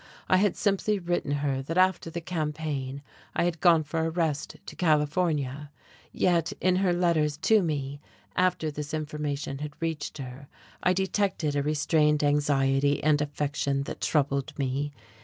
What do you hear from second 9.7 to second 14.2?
reached her, I detected a restrained anxiety and affection that